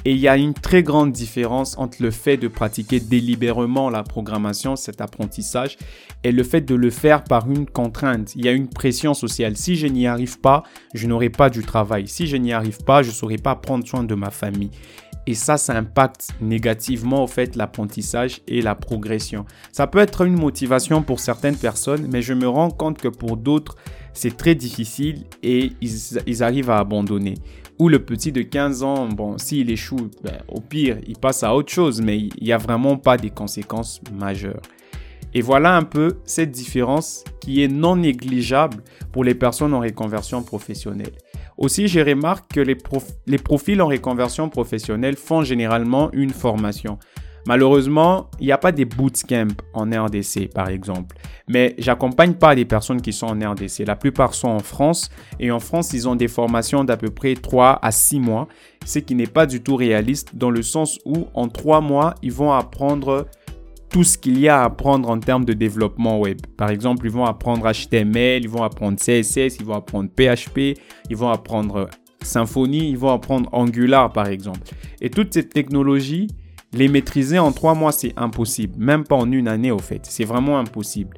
Et 0.03 0.13
il 0.13 0.17
y 0.17 0.27
a 0.27 0.35
une 0.35 0.53
très 0.53 0.81
grande 0.81 1.11
différence 1.11 1.77
entre 1.77 2.01
le 2.01 2.09
fait 2.09 2.37
de 2.37 2.47
pratiquer 2.47 2.99
délibérément 2.99 3.89
la 3.89 4.01
programmation, 4.01 4.75
cet 4.75 4.99
apprentissage, 4.99 5.77
et 6.23 6.31
le 6.31 6.43
fait 6.43 6.61
de 6.61 6.73
le 6.73 6.89
faire 6.89 7.23
par 7.23 7.47
une 7.49 7.67
contrainte. 7.67 8.35
Il 8.35 8.45
y 8.45 8.47
a 8.47 8.51
une 8.51 8.67
pression 8.67 9.13
sociale. 9.13 9.57
Si 9.57 9.75
je 9.75 9.85
n'y 9.85 10.07
arrive 10.07 10.39
pas, 10.39 10.63
je 10.95 11.05
n'aurai 11.05 11.29
pas 11.29 11.51
du 11.51 11.61
travail. 11.61 12.07
Si 12.07 12.25
je 12.25 12.37
n'y 12.37 12.51
arrive 12.51 12.83
pas, 12.83 13.03
je 13.03 13.09
ne 13.09 13.13
saurai 13.13 13.37
pas 13.37 13.55
prendre 13.55 13.85
soin 13.85 14.03
de 14.03 14.15
ma 14.15 14.31
famille. 14.31 14.71
Et 15.27 15.35
ça, 15.35 15.57
ça 15.57 15.73
impacte 15.77 16.29
négativement 16.41 17.23
au 17.23 17.27
fait 17.27 17.55
l'apprentissage 17.55 18.41
et 18.47 18.61
la 18.61 18.75
progression. 18.75 19.45
Ça 19.71 19.87
peut 19.87 19.99
être 19.99 20.21
une 20.21 20.39
motivation 20.39 21.03
pour 21.03 21.19
certaines 21.19 21.57
personnes, 21.57 22.07
mais 22.11 22.21
je 22.21 22.33
me 22.33 22.47
rends 22.47 22.71
compte 22.71 22.97
que 22.97 23.07
pour 23.07 23.37
d'autres, 23.37 23.75
c'est 24.13 24.35
très 24.35 24.55
difficile 24.55 25.23
et 25.43 25.71
ils, 25.81 26.43
arrivent 26.43 26.69
à 26.69 26.79
abandonner. 26.79 27.35
Ou 27.79 27.89
le 27.89 27.99
petit 28.03 28.31
de 28.31 28.41
15 28.41 28.83
ans, 28.83 29.07
bon, 29.07 29.37
s'il 29.37 29.71
échoue, 29.71 30.09
ben, 30.23 30.37
au 30.47 30.59
pire, 30.59 30.97
il 31.07 31.17
passe 31.17 31.43
à 31.43 31.55
autre 31.55 31.71
chose, 31.71 32.01
mais 32.01 32.17
il 32.17 32.43
n'y 32.43 32.51
a 32.51 32.57
vraiment 32.57 32.97
pas 32.97 33.17
des 33.17 33.29
conséquences 33.29 34.01
majeures. 34.13 34.61
Et 35.33 35.41
voilà 35.41 35.77
un 35.77 35.83
peu 35.83 36.17
cette 36.25 36.51
différence 36.51 37.23
qui 37.39 37.63
est 37.63 37.69
non 37.69 37.95
négligeable 37.95 38.83
pour 39.11 39.23
les 39.23 39.35
personnes 39.35 39.73
en 39.73 39.79
reconversion 39.79 40.43
professionnelle. 40.43 41.13
Aussi, 41.61 41.87
je 41.87 41.99
remarque 41.99 42.53
que 42.53 42.59
les, 42.59 43.37
profils 43.37 43.79
en 43.83 43.87
reconversion 43.87 44.49
professionnelle 44.49 45.15
font 45.15 45.43
généralement 45.43 46.09
une 46.11 46.31
formation. 46.31 46.97
Malheureusement, 47.45 48.31
il 48.39 48.47
n'y 48.47 48.51
a 48.51 48.57
pas 48.57 48.71
des 48.71 48.85
bootcamps 48.85 49.53
en 49.75 49.83
RDC, 49.83 50.51
par 50.51 50.69
exemple. 50.69 51.15
Mais 51.47 51.75
j'accompagne 51.77 52.33
pas 52.33 52.55
des 52.55 52.65
personnes 52.65 52.99
qui 52.99 53.13
sont 53.13 53.27
en 53.27 53.51
RDC. 53.51 53.85
La 53.85 53.95
plupart 53.95 54.33
sont 54.33 54.47
en 54.47 54.59
France. 54.59 55.11
Et 55.39 55.51
en 55.51 55.59
France, 55.59 55.93
ils 55.93 56.09
ont 56.09 56.15
des 56.15 56.27
formations 56.27 56.83
d'à 56.83 56.97
peu 56.97 57.11
près 57.11 57.35
3 57.35 57.77
à 57.79 57.91
6 57.91 58.19
mois. 58.19 58.47
Ce 58.83 58.97
qui 58.97 59.13
n'est 59.13 59.27
pas 59.27 59.45
du 59.45 59.61
tout 59.61 59.75
réaliste 59.75 60.35
dans 60.35 60.49
le 60.49 60.63
sens 60.63 60.97
où 61.05 61.27
en 61.35 61.47
3 61.47 61.81
mois, 61.81 62.15
ils 62.23 62.33
vont 62.33 62.51
apprendre 62.51 63.27
tout 63.91 64.03
ce 64.05 64.17
qu'il 64.17 64.39
y 64.39 64.47
a 64.47 64.61
à 64.61 64.65
apprendre 64.65 65.09
en 65.09 65.19
termes 65.19 65.43
de 65.43 65.53
développement 65.53 66.19
web. 66.19 66.39
Par 66.57 66.69
exemple, 66.69 67.05
ils 67.05 67.11
vont 67.11 67.25
apprendre 67.25 67.69
HTML, 67.69 68.41
ils 68.43 68.49
vont 68.49 68.63
apprendre 68.63 68.97
CSS, 68.97 69.57
ils 69.59 69.65
vont 69.65 69.75
apprendre 69.75 70.09
PHP, 70.09 70.79
ils 71.09 71.17
vont 71.17 71.29
apprendre 71.29 71.89
Symfony, 72.21 72.89
ils 72.89 72.97
vont 72.97 73.11
apprendre 73.11 73.49
Angular 73.51 74.13
par 74.13 74.27
exemple. 74.27 74.61
Et 75.01 75.09
toutes 75.09 75.33
ces 75.33 75.47
technologies, 75.47 76.27
les 76.73 76.87
maîtriser 76.87 77.37
en 77.37 77.51
trois 77.51 77.73
mois, 77.73 77.91
c'est 77.91 78.13
impossible. 78.15 78.75
Même 78.77 79.03
pas 79.03 79.15
en 79.15 79.29
une 79.29 79.49
année 79.49 79.71
au 79.71 79.79
fait. 79.79 80.05
C'est 80.05 80.23
vraiment 80.23 80.57
impossible. 80.57 81.17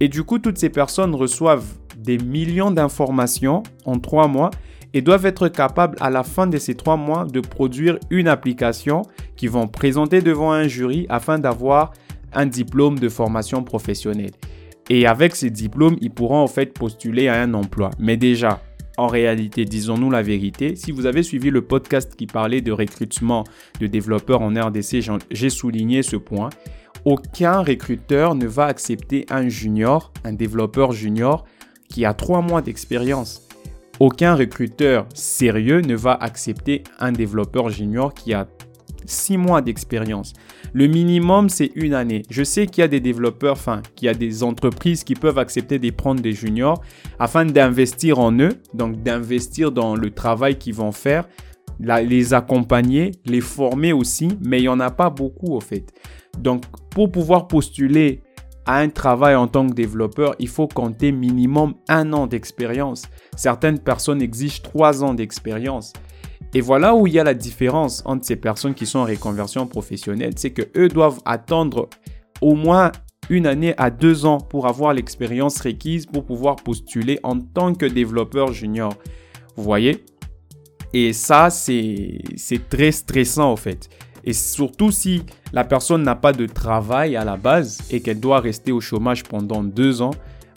Et 0.00 0.08
du 0.08 0.24
coup, 0.24 0.38
toutes 0.38 0.58
ces 0.58 0.70
personnes 0.70 1.14
reçoivent 1.14 1.66
des 1.98 2.18
millions 2.18 2.70
d'informations 2.70 3.62
en 3.84 3.98
trois 3.98 4.28
mois 4.28 4.50
et 4.94 5.02
doivent 5.02 5.26
être 5.26 5.48
capables 5.48 5.96
à 6.00 6.08
la 6.08 6.22
fin 6.22 6.46
de 6.46 6.56
ces 6.56 6.74
trois 6.74 6.96
mois 6.96 7.24
de 7.24 7.40
produire 7.40 7.98
une 8.10 8.28
application 8.28 9.02
qu'ils 9.36 9.50
vont 9.50 9.66
présenter 9.66 10.22
devant 10.22 10.52
un 10.52 10.68
jury 10.68 11.06
afin 11.08 11.38
d'avoir 11.38 11.92
un 12.34 12.46
diplôme 12.46 12.98
de 12.98 13.08
formation 13.08 13.62
professionnelle. 13.62 14.32
Et 14.90 15.06
avec 15.06 15.34
ces 15.34 15.50
diplômes, 15.50 15.96
ils 16.00 16.10
pourront 16.10 16.40
en 16.40 16.46
fait 16.46 16.74
postuler 16.74 17.28
à 17.28 17.40
un 17.40 17.54
emploi. 17.54 17.90
Mais 17.98 18.16
déjà, 18.16 18.60
en 18.96 19.06
réalité, 19.06 19.64
disons-nous 19.64 20.10
la 20.10 20.22
vérité, 20.22 20.76
si 20.76 20.92
vous 20.92 21.06
avez 21.06 21.22
suivi 21.22 21.50
le 21.50 21.62
podcast 21.62 22.14
qui 22.14 22.26
parlait 22.26 22.60
de 22.60 22.70
recrutement 22.70 23.44
de 23.80 23.86
développeurs 23.86 24.42
en 24.42 24.50
RDC, 24.50 25.00
j'ai 25.30 25.50
souligné 25.50 26.02
ce 26.02 26.16
point. 26.16 26.50
Aucun 27.04 27.60
recruteur 27.60 28.34
ne 28.34 28.46
va 28.46 28.66
accepter 28.66 29.26
un 29.30 29.48
junior, 29.48 30.12
un 30.24 30.32
développeur 30.32 30.92
junior 30.92 31.44
qui 31.88 32.04
a 32.04 32.14
trois 32.14 32.40
mois 32.40 32.62
d'expérience. 32.62 33.48
Aucun 34.00 34.34
recruteur 34.34 35.06
sérieux 35.14 35.80
ne 35.80 35.94
va 35.94 36.14
accepter 36.14 36.82
un 36.98 37.12
développeur 37.12 37.70
junior 37.70 38.14
qui 38.14 38.32
a 38.32 38.46
six 39.06 39.36
mois 39.36 39.62
d'expérience. 39.62 40.32
Le 40.72 40.86
minimum, 40.86 41.48
c'est 41.48 41.70
une 41.74 41.94
année. 41.94 42.22
Je 42.30 42.42
sais 42.42 42.66
qu'il 42.66 42.82
y 42.82 42.84
a 42.84 42.88
des 42.88 43.00
développeurs, 43.00 43.52
enfin, 43.52 43.82
qu'il 43.94 44.06
y 44.06 44.08
a 44.08 44.14
des 44.14 44.42
entreprises 44.42 45.04
qui 45.04 45.14
peuvent 45.14 45.38
accepter 45.38 45.78
de 45.78 45.90
prendre 45.90 46.20
des 46.20 46.32
juniors 46.32 46.80
afin 47.18 47.44
d'investir 47.44 48.18
en 48.18 48.32
eux, 48.38 48.56
donc 48.72 49.02
d'investir 49.02 49.72
dans 49.72 49.94
le 49.94 50.10
travail 50.10 50.58
qu'ils 50.58 50.74
vont 50.74 50.92
faire, 50.92 51.28
les 51.80 52.34
accompagner, 52.34 53.12
les 53.24 53.40
former 53.40 53.92
aussi, 53.92 54.28
mais 54.40 54.58
il 54.58 54.62
n'y 54.62 54.68
en 54.68 54.80
a 54.80 54.90
pas 54.90 55.10
beaucoup 55.10 55.54
au 55.54 55.60
fait. 55.60 55.92
Donc, 56.38 56.64
pour 56.90 57.10
pouvoir 57.10 57.48
postuler 57.48 58.22
à 58.66 58.78
un 58.78 58.88
travail 58.88 59.34
en 59.34 59.46
tant 59.46 59.66
que 59.66 59.74
développeur, 59.74 60.34
il 60.38 60.48
faut 60.48 60.66
compter 60.66 61.12
minimum 61.12 61.74
un 61.88 62.12
an 62.12 62.26
d'expérience. 62.26 63.02
Certaines 63.36 63.78
personnes 63.78 64.22
exigent 64.22 64.62
trois 64.62 65.04
ans 65.04 65.14
d'expérience. 65.14 65.92
Et 66.56 66.60
voilà 66.60 66.94
où 66.94 67.08
il 67.08 67.12
y 67.12 67.18
a 67.18 67.24
la 67.24 67.34
différence 67.34 68.02
entre 68.06 68.24
ces 68.24 68.36
personnes 68.36 68.74
qui 68.74 68.86
sont 68.86 69.00
en 69.00 69.04
reconversion 69.04 69.66
professionnelle, 69.66 70.34
c'est 70.36 70.52
que 70.52 70.62
eux 70.76 70.88
doivent 70.88 71.20
attendre 71.24 71.88
au 72.40 72.54
moins 72.54 72.92
une 73.28 73.46
année 73.46 73.74
à 73.76 73.90
deux 73.90 74.24
ans 74.24 74.38
pour 74.38 74.68
avoir 74.68 74.94
l'expérience 74.94 75.60
requise 75.60 76.06
pour 76.06 76.24
pouvoir 76.24 76.56
postuler 76.56 77.18
en 77.24 77.40
tant 77.40 77.74
que 77.74 77.86
développeur 77.86 78.52
junior. 78.52 78.94
Vous 79.56 79.64
voyez? 79.64 80.04
Et 80.92 81.12
ça, 81.12 81.50
c'est 81.50 82.20
très 82.70 82.92
stressant 82.92 83.50
en 83.50 83.56
fait. 83.56 83.88
Et 84.22 84.32
surtout 84.32 84.92
si 84.92 85.24
la 85.52 85.64
personne 85.64 86.02
n'a 86.02 86.14
pas 86.14 86.32
de 86.32 86.46
travail 86.46 87.16
à 87.16 87.24
la 87.24 87.36
base 87.36 87.78
et 87.90 88.00
qu'elle 88.00 88.20
doit 88.20 88.38
rester 88.38 88.70
au 88.70 88.80
chômage 88.80 89.24
pendant 89.24 89.64
deux 89.64 90.02
ans, 90.02 90.12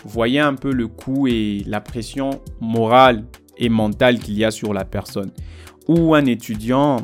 voyez 0.05 0.39
un 0.39 0.53
peu 0.53 0.71
le 0.71 0.87
coût 0.87 1.27
et 1.27 1.63
la 1.65 1.81
pression 1.81 2.29
morale 2.61 3.25
et 3.57 3.69
mentale 3.69 4.19
qu'il 4.19 4.37
y 4.37 4.45
a 4.45 4.51
sur 4.51 4.73
la 4.73 4.85
personne 4.85 5.31
ou 5.87 6.15
un 6.15 6.25
étudiant, 6.25 6.97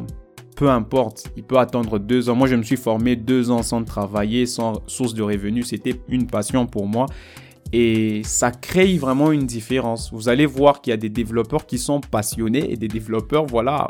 peu 0.55 0.69
importe, 0.69 1.31
il 1.35 1.43
peut 1.43 1.57
attendre 1.57 1.99
deux 1.99 2.29
ans. 2.29 2.35
Moi, 2.35 2.47
je 2.47 2.55
me 2.55 2.63
suis 2.63 2.77
formé 2.77 3.15
deux 3.15 3.51
ans 3.51 3.63
sans 3.63 3.83
travailler, 3.83 4.45
sans 4.45 4.81
source 4.87 5.13
de 5.13 5.23
revenus. 5.23 5.67
C'était 5.67 5.99
une 6.07 6.27
passion 6.27 6.65
pour 6.65 6.87
moi. 6.87 7.05
Et 7.71 8.21
ça 8.23 8.51
crée 8.51 8.97
vraiment 8.97 9.31
une 9.31 9.47
différence. 9.47 10.13
Vous 10.13 10.29
allez 10.29 10.45
voir 10.45 10.81
qu'il 10.81 10.91
y 10.91 10.93
a 10.93 10.97
des 10.97 11.09
développeurs 11.09 11.65
qui 11.65 11.79
sont 11.79 12.01
passionnés 12.01 12.71
et 12.71 12.77
des 12.77 12.87
développeurs, 12.87 13.47
voilà, 13.47 13.89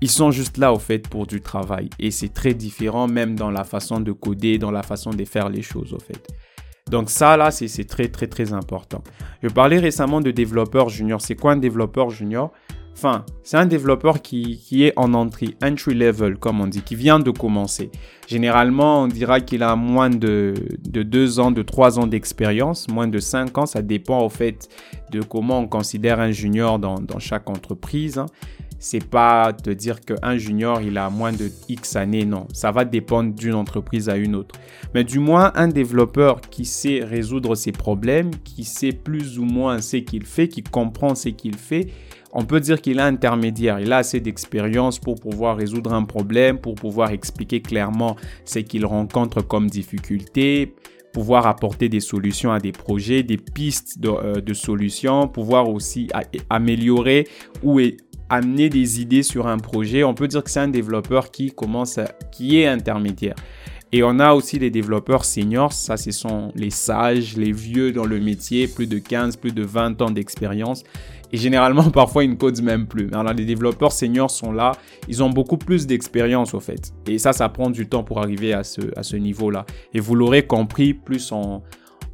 ils 0.00 0.10
sont 0.10 0.30
juste 0.30 0.56
là 0.56 0.72
au 0.72 0.78
fait 0.78 1.06
pour 1.08 1.26
du 1.26 1.40
travail. 1.40 1.90
Et 1.98 2.10
c'est 2.10 2.32
très 2.32 2.54
différent 2.54 3.06
même 3.06 3.34
dans 3.34 3.50
la 3.50 3.64
façon 3.64 4.00
de 4.00 4.12
coder, 4.12 4.58
dans 4.58 4.70
la 4.70 4.82
façon 4.82 5.10
de 5.10 5.24
faire 5.24 5.50
les 5.50 5.62
choses 5.62 5.92
au 5.92 5.98
fait. 5.98 6.26
Donc 6.90 7.10
ça 7.10 7.36
là, 7.36 7.50
c'est 7.50 7.84
très 7.84 8.08
très 8.08 8.28
très 8.28 8.52
important. 8.52 9.02
Je 9.42 9.48
parlais 9.48 9.78
récemment 9.78 10.20
de 10.20 10.30
développeur 10.30 10.88
junior. 10.88 11.20
C'est 11.20 11.34
quoi 11.34 11.52
un 11.52 11.56
développeur 11.56 12.10
junior? 12.10 12.52
Enfin, 12.96 13.26
c'est 13.42 13.58
un 13.58 13.66
développeur 13.66 14.22
qui, 14.22 14.58
est 14.72 14.94
en 14.96 15.12
entrée, 15.12 15.54
entry 15.62 15.92
level 15.92 16.38
comme 16.38 16.62
on 16.62 16.66
dit, 16.66 16.80
qui 16.80 16.94
vient 16.94 17.18
de 17.18 17.30
commencer. 17.30 17.90
Généralement, 18.26 19.02
on 19.02 19.06
dira 19.06 19.40
qu'il 19.40 19.62
a 19.62 19.76
moins 19.76 20.08
de, 20.08 20.54
de 20.88 21.02
2 21.02 21.38
ans, 21.38 21.50
de 21.50 21.60
3 21.60 21.98
ans 21.98 22.06
d'expérience, 22.06 22.88
moins 22.88 23.06
de 23.06 23.18
5 23.18 23.58
ans. 23.58 23.66
Ça 23.66 23.82
dépend 23.82 24.24
au 24.24 24.30
fait 24.30 24.70
de 25.10 25.20
comment 25.20 25.60
on 25.60 25.68
considère 25.68 26.20
un 26.20 26.30
junior 26.30 26.78
dans, 26.78 26.96
chaque 27.18 27.50
entreprise. 27.50 28.16
Hein. 28.16 28.26
C'est 28.78 29.04
pas 29.04 29.52
de 29.52 29.74
dire 29.74 30.00
qu'un 30.00 30.38
junior, 30.38 30.80
il 30.80 30.96
a 30.96 31.10
moins 31.10 31.32
de 31.32 31.50
X 31.68 31.96
années, 31.96 32.24
non. 32.24 32.46
Ça 32.54 32.72
va 32.72 32.86
dépendre 32.86 33.34
d'une 33.34 33.54
entreprise 33.54 34.08
à 34.08 34.16
une 34.16 34.34
autre. 34.34 34.54
Mais 34.94 35.04
du 35.04 35.18
moins, 35.18 35.52
un 35.54 35.68
développeur 35.68 36.40
qui 36.40 36.64
sait 36.64 37.04
résoudre 37.04 37.56
ses 37.56 37.72
problèmes, 37.72 38.30
qui 38.42 38.64
sait 38.64 38.92
plus 38.92 39.38
ou 39.38 39.44
moins 39.44 39.82
ce 39.82 39.98
qu'il 39.98 40.24
fait, 40.24 40.48
qui 40.48 40.62
comprend 40.62 41.14
ce 41.14 41.28
qu'il 41.28 41.56
fait, 41.56 41.88
on 42.36 42.44
peut 42.44 42.60
dire 42.60 42.82
qu'il 42.82 42.98
est 42.98 43.02
intermédiaire. 43.02 43.80
Il 43.80 43.92
a 43.92 43.96
assez 43.96 44.20
d'expérience 44.20 44.98
pour 44.98 45.14
pouvoir 45.14 45.56
résoudre 45.56 45.94
un 45.94 46.04
problème, 46.04 46.58
pour 46.58 46.74
pouvoir 46.74 47.10
expliquer 47.10 47.62
clairement 47.62 48.14
ce 48.44 48.58
qu'il 48.58 48.84
rencontre 48.84 49.40
comme 49.40 49.70
difficulté, 49.70 50.74
pouvoir 51.14 51.46
apporter 51.46 51.88
des 51.88 52.00
solutions 52.00 52.52
à 52.52 52.60
des 52.60 52.72
projets, 52.72 53.22
des 53.22 53.38
pistes 53.38 54.00
de, 54.00 54.10
euh, 54.10 54.54
solutions, 54.54 55.28
pouvoir 55.28 55.70
aussi 55.70 56.08
améliorer 56.50 57.26
ou 57.62 57.80
amener 58.28 58.68
des 58.68 59.00
idées 59.00 59.22
sur 59.22 59.46
un 59.46 59.56
projet. 59.56 60.04
On 60.04 60.12
peut 60.12 60.28
dire 60.28 60.44
que 60.44 60.50
c'est 60.50 60.60
un 60.60 60.68
développeur 60.68 61.30
qui 61.30 61.52
commence, 61.52 61.98
qui 62.32 62.60
est 62.60 62.66
intermédiaire. 62.66 63.36
Et 63.92 64.02
on 64.02 64.18
a 64.18 64.34
aussi 64.34 64.58
les 64.58 64.70
développeurs 64.70 65.24
seniors, 65.24 65.72
ça 65.72 65.96
ce 65.96 66.10
sont 66.10 66.52
les 66.56 66.70
sages, 66.70 67.36
les 67.36 67.52
vieux 67.52 67.92
dans 67.92 68.04
le 68.04 68.18
métier, 68.18 68.66
plus 68.66 68.88
de 68.88 68.98
15, 68.98 69.36
plus 69.36 69.52
de 69.52 69.62
20 69.62 70.02
ans 70.02 70.10
d'expérience. 70.10 70.82
Et 71.32 71.36
généralement, 71.36 71.90
parfois, 71.90 72.24
ils 72.24 72.30
ne 72.30 72.36
codent 72.36 72.62
même 72.62 72.86
plus. 72.86 73.08
Alors, 73.12 73.32
les 73.32 73.44
développeurs 73.44 73.92
seniors 73.92 74.30
sont 74.30 74.52
là. 74.52 74.72
Ils 75.08 75.22
ont 75.22 75.30
beaucoup 75.30 75.56
plus 75.56 75.86
d'expérience, 75.86 76.54
au 76.54 76.60
fait. 76.60 76.92
Et 77.06 77.18
ça, 77.18 77.32
ça 77.32 77.48
prend 77.48 77.70
du 77.70 77.88
temps 77.88 78.04
pour 78.04 78.18
arriver 78.18 78.52
à 78.52 78.64
ce, 78.64 78.80
à 78.96 79.02
ce 79.02 79.16
niveau-là. 79.16 79.66
Et 79.94 80.00
vous 80.00 80.14
l'aurez 80.14 80.46
compris, 80.46 80.94
plus 80.94 81.32
on, 81.32 81.62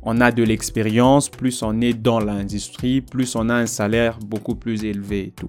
on 0.02 0.20
a 0.20 0.32
de 0.32 0.42
l'expérience, 0.42 1.28
plus 1.28 1.62
on 1.62 1.80
est 1.80 1.94
dans 1.94 2.18
l'industrie, 2.18 3.00
plus 3.00 3.36
on 3.36 3.48
a 3.48 3.54
un 3.54 3.66
salaire 3.66 4.18
beaucoup 4.18 4.54
plus 4.54 4.84
élevé 4.84 5.20
et 5.20 5.30
tout. 5.30 5.48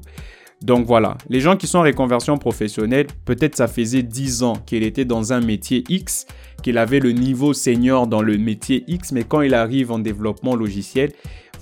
Donc 0.63 0.85
voilà, 0.85 1.17
les 1.27 1.41
gens 1.41 1.57
qui 1.57 1.67
sont 1.67 1.79
en 1.79 1.83
reconversion 1.83 2.37
professionnelle, 2.37 3.07
peut-être 3.25 3.57
ça 3.57 3.67
faisait 3.67 4.01
10 4.01 4.43
ans 4.43 4.53
qu'il 4.65 4.83
était 4.83 5.03
dans 5.03 5.33
un 5.33 5.41
métier 5.41 5.83
X, 5.89 6.25
qu'il 6.61 6.77
avait 6.77 7.01
le 7.01 7.11
niveau 7.11 7.51
senior 7.51 8.07
dans 8.07 8.21
le 8.21 8.37
métier 8.37 8.85
X, 8.87 9.11
mais 9.11 9.25
quand 9.25 9.41
il 9.41 9.55
arrive 9.55 9.91
en 9.91 9.99
développement 9.99 10.55
logiciel, 10.55 11.11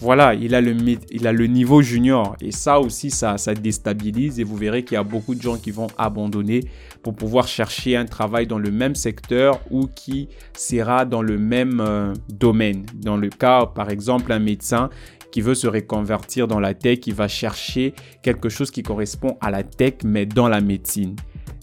voilà, 0.01 0.33
il 0.33 0.55
a 0.55 0.61
le, 0.61 1.45
niveau 1.45 1.83
junior. 1.83 2.35
Et 2.41 2.51
ça 2.51 2.79
aussi, 2.79 3.11
ça, 3.11 3.37
ça 3.37 3.53
déstabilise. 3.53 4.39
Et 4.39 4.43
vous 4.43 4.55
verrez 4.55 4.83
qu'il 4.83 4.95
y 4.95 4.97
a 4.97 5.03
beaucoup 5.03 5.35
de 5.35 5.41
gens 5.41 5.57
qui 5.57 5.69
vont 5.69 5.87
abandonner 5.95 6.61
pour 7.03 7.15
pouvoir 7.15 7.47
chercher 7.47 7.95
un 7.95 8.05
travail 8.05 8.47
dans 8.47 8.57
le 8.57 8.71
même 8.71 8.95
secteur 8.95 9.61
ou 9.69 9.87
qui 9.87 10.27
sera 10.57 11.05
dans 11.05 11.21
le 11.21 11.37
même 11.37 11.79
euh, 11.81 12.13
domaine. 12.29 12.83
Dans 12.95 13.15
le 13.15 13.29
cas, 13.29 13.67
par 13.67 13.91
exemple, 13.91 14.31
un 14.31 14.39
médecin 14.39 14.89
qui 15.31 15.39
veut 15.39 15.55
se 15.55 15.67
reconvertir 15.67 16.47
dans 16.47 16.59
la 16.59 16.73
tech, 16.73 16.99
il 17.05 17.13
va 17.13 17.27
chercher 17.27 17.93
quelque 18.23 18.49
chose 18.49 18.71
qui 18.71 18.81
correspond 18.81 19.37
à 19.39 19.51
la 19.51 19.63
tech, 19.63 19.93
mais 20.03 20.25
dans 20.25 20.49
la 20.49 20.61
médecine. 20.61 21.15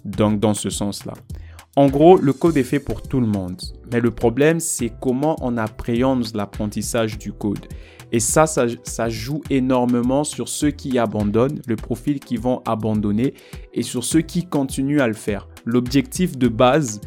Donc, 0.05 0.39
dans 0.39 0.55
ce 0.55 0.71
sens-là. 0.71 1.15
En 1.75 1.87
gros, 1.87 2.17
le 2.17 2.33
code 2.33 2.57
est 2.57 2.65
fait 2.65 2.81
pour 2.81 3.03
tout 3.03 3.21
le 3.21 3.27
monde. 3.27 3.61
Mais 3.93 4.01
le 4.01 4.11
problème, 4.11 4.59
c'est 4.59 4.93
comment 5.01 5.37
on 5.41 5.57
appréhende 5.57 6.27
l'apprentissage 6.35 7.19
du 7.19 7.33
code. 7.33 7.67
Et 8.13 8.21
ça, 8.21 8.47
ça, 8.47 9.09
joue 9.09 9.43
énormément 9.51 10.25
sur 10.25 10.49
ceux 10.49 10.71
qui 10.71 10.99
abandonnent, 10.99 11.61
le 11.67 11.77
profil 11.77 12.21
qui 12.21 12.37
vont 12.37 12.63
abandonner 12.67 13.35
et 13.75 13.83
sur 13.83 14.03
ceux 14.05 14.23
qui 14.23 14.47
continuent 14.47 15.01
à 15.01 15.09
le 15.09 15.15
faire. 15.15 15.49
L'objectif 15.65 16.39
de 16.39 16.49
base, 16.49 17.01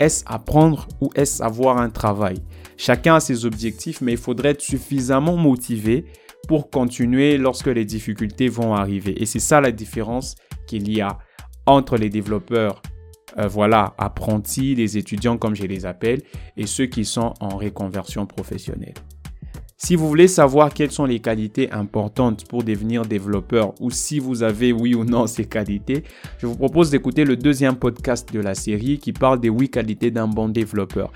est-ce 0.00 0.24
apprendre 0.26 0.88
ou 1.00 1.10
est-ce 1.14 1.42
avoir 1.42 1.78
un 1.78 1.90
travail? 1.90 2.38
Chacun 2.76 3.16
a 3.16 3.20
ses 3.20 3.44
objectifs, 3.44 4.00
mais 4.00 4.12
il 4.12 4.18
faudrait 4.18 4.50
être 4.50 4.62
suffisamment 4.62 5.36
motivé 5.36 6.06
pour 6.48 6.70
continuer 6.70 7.36
lorsque 7.38 7.68
les 7.68 7.84
difficultés 7.84 8.48
vont 8.48 8.74
arriver. 8.74 9.22
Et 9.22 9.26
c'est 9.26 9.38
ça 9.38 9.60
la 9.60 9.70
différence 9.70 10.34
qu'il 10.66 10.90
y 10.90 11.00
a 11.00 11.18
entre 11.66 11.96
les 11.96 12.08
développeurs, 12.08 12.82
euh, 13.38 13.46
voilà, 13.46 13.94
apprentis, 13.98 14.74
les 14.74 14.98
étudiants 14.98 15.38
comme 15.38 15.54
je 15.54 15.64
les 15.64 15.86
appelle, 15.86 16.22
et 16.56 16.66
ceux 16.66 16.86
qui 16.86 17.04
sont 17.04 17.34
en 17.40 17.56
reconversion 17.56 18.26
professionnelle. 18.26 18.94
Si 19.82 19.96
vous 19.96 20.06
voulez 20.08 20.28
savoir 20.28 20.74
quelles 20.74 20.90
sont 20.90 21.06
les 21.06 21.20
qualités 21.20 21.72
importantes 21.72 22.44
pour 22.46 22.62
devenir 22.62 23.06
développeur 23.06 23.72
ou 23.80 23.90
si 23.90 24.18
vous 24.18 24.42
avez 24.42 24.72
oui 24.72 24.94
ou 24.94 25.06
non 25.06 25.26
ces 25.26 25.46
qualités, 25.46 26.04
je 26.36 26.46
vous 26.46 26.54
propose 26.54 26.90
d'écouter 26.90 27.24
le 27.24 27.34
deuxième 27.34 27.76
podcast 27.76 28.30
de 28.30 28.40
la 28.40 28.54
série 28.54 28.98
qui 28.98 29.14
parle 29.14 29.40
des 29.40 29.48
huit 29.48 29.70
qualités 29.70 30.10
d'un 30.10 30.28
bon 30.28 30.50
développeur. 30.50 31.10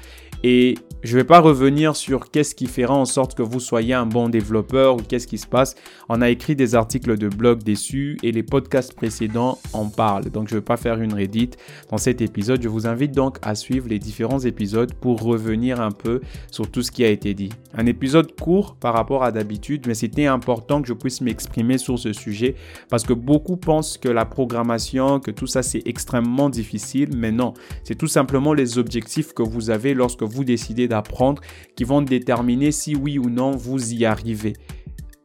Et 0.47 0.75
je 1.05 1.17
ne 1.17 1.21
vais 1.21 1.27
pas 1.27 1.41
revenir 1.41 1.97
sur 1.97 2.31
qu'est-ce 2.31 2.55
qui 2.55 2.67
fera 2.67 2.95
en 2.95 3.05
sorte 3.05 3.35
que 3.35 3.43
vous 3.43 3.61
soyez 3.61 3.93
un 3.93 4.07
bon 4.07 4.31
développeur 4.31 4.97
ou 4.97 5.01
qu'est-ce 5.01 5.27
qui 5.27 5.37
se 5.37 5.47
passe. 5.47 5.75
On 6.09 6.23
a 6.23 6.31
écrit 6.31 6.57
des 6.57 6.75
articles 6.75 7.19
de 7.19 7.29
blog 7.29 7.63
dessus 7.63 8.19
et 8.23 8.33
les 8.33 8.43
podcasts 8.43 8.95
précédents 8.95 9.59
en 9.75 9.91
parlent. 9.91 10.31
Donc 10.31 10.49
je 10.49 10.55
ne 10.55 10.61
vais 10.61 10.65
pas 10.65 10.79
faire 10.79 11.03
une 11.03 11.13
Reddit 11.13 11.51
dans 11.91 11.99
cet 11.99 12.23
épisode. 12.23 12.63
Je 12.63 12.69
vous 12.69 12.87
invite 12.87 13.13
donc 13.13 13.37
à 13.43 13.55
suivre 13.55 13.87
les 13.87 13.99
différents 13.99 14.39
épisodes 14.41 14.95
pour 14.95 15.23
revenir 15.23 15.79
un 15.79 15.91
peu 15.91 16.23
sur 16.51 16.71
tout 16.71 16.83
ce 16.83 16.91
qui 16.91 17.05
a 17.05 17.09
été 17.09 17.35
dit. 17.35 17.51
Un 17.75 17.85
épisode 17.85 18.35
court 18.39 18.75
par 18.75 18.95
rapport 18.95 19.25
à 19.25 19.31
d'habitude, 19.31 19.87
mais 19.87 19.95
c'était 19.95 20.27
important 20.27 20.81
que 20.81 20.89
je 20.89 20.95
puisse 20.95 21.21
m'exprimer 21.21 21.77
sur 21.77 21.99
ce 21.99 22.15
sujet 22.15 22.55
parce 22.89 23.05
que 23.05 23.13
beaucoup 23.13 23.59
pensent 23.59 23.99
que 23.99 24.09
la 24.09 24.25
programmation, 24.25 25.21
que 25.21 25.31
tout 25.31 25.47
ça 25.47 25.63
c'est 25.63 25.83
extrêmement 25.87 26.49
difficile, 26.49 27.11
mais 27.15 27.31
non, 27.31 27.53
c'est 27.83 27.95
tout 27.95 28.09
simplement 28.09 28.55
les 28.55 28.79
objectifs 28.79 29.35
que 29.35 29.43
vous 29.43 29.69
avez 29.69 29.93
lorsque 29.93 30.23
vous 30.23 30.34
décidez 30.43 30.91
apprendre 30.91 31.41
qui 31.77 31.85
vont 31.85 32.03
déterminer 32.03 32.73
si 32.73 32.97
oui 32.97 33.19
ou 33.19 33.31
non 33.31 33.53
vous 33.53 33.93
y 33.93 34.05
arrivez. 34.05 34.55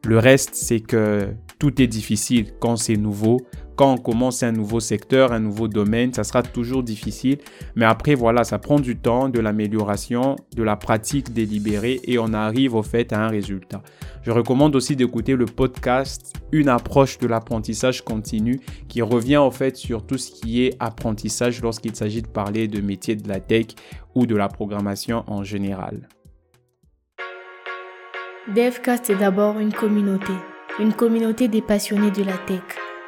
Le 0.06 0.18
reste, 0.18 0.54
c'est 0.54 0.80
que 0.80 1.34
tout 1.58 1.82
est 1.82 1.86
difficile 1.86 2.52
quand 2.60 2.76
c'est 2.76 2.96
nouveau. 2.96 3.38
Quand 3.80 3.94
on 3.94 3.96
commence 3.96 4.42
un 4.42 4.52
nouveau 4.52 4.78
secteur, 4.78 5.32
un 5.32 5.40
nouveau 5.40 5.66
domaine, 5.66 6.12
ça 6.12 6.22
sera 6.22 6.42
toujours 6.42 6.82
difficile. 6.82 7.38
Mais 7.76 7.86
après, 7.86 8.14
voilà, 8.14 8.44
ça 8.44 8.58
prend 8.58 8.78
du 8.78 8.98
temps, 8.98 9.30
de 9.30 9.40
l'amélioration, 9.40 10.36
de 10.54 10.62
la 10.62 10.76
pratique 10.76 11.32
délibérée 11.32 11.98
et 12.04 12.18
on 12.18 12.34
arrive 12.34 12.74
au 12.74 12.82
fait 12.82 13.10
à 13.14 13.24
un 13.24 13.28
résultat. 13.28 13.80
Je 14.22 14.32
recommande 14.32 14.76
aussi 14.76 14.96
d'écouter 14.96 15.34
le 15.34 15.46
podcast 15.46 16.34
Une 16.52 16.68
approche 16.68 17.16
de 17.20 17.26
l'apprentissage 17.26 18.02
continu 18.04 18.60
qui 18.86 19.00
revient 19.00 19.38
au 19.38 19.50
fait 19.50 19.78
sur 19.78 20.06
tout 20.06 20.18
ce 20.18 20.30
qui 20.30 20.62
est 20.62 20.76
apprentissage 20.78 21.62
lorsqu'il 21.62 21.96
s'agit 21.96 22.20
de 22.20 22.28
parler 22.28 22.68
de 22.68 22.82
métiers 22.82 23.16
de 23.16 23.26
la 23.30 23.40
tech 23.40 23.68
ou 24.14 24.26
de 24.26 24.36
la 24.36 24.48
programmation 24.48 25.24
en 25.26 25.42
général. 25.42 26.06
DevCast 28.54 29.08
est 29.08 29.16
d'abord 29.16 29.58
une 29.58 29.72
communauté, 29.72 30.34
une 30.78 30.92
communauté 30.92 31.48
des 31.48 31.62
passionnés 31.62 32.10
de 32.10 32.24
la 32.24 32.36
tech, 32.36 32.60